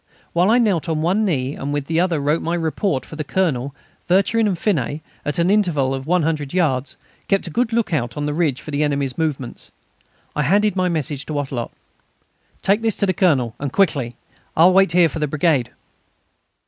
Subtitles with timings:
[0.33, 3.23] Whilst I knelt on one knee and on the other wrote my report for the
[3.23, 3.75] Colonel,
[4.07, 8.25] Vercherin and Finet, at an interval of 100 yards, kept a good look out on
[8.25, 9.69] the ridge for the enemy's movements.
[10.35, 11.69] I handed my message to Wattrelot:
[12.63, 14.15] "Take this to the Colonel, and quickly.
[14.57, 15.69] I will wait here for the brigade."